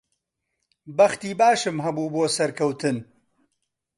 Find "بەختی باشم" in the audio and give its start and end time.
0.97-1.77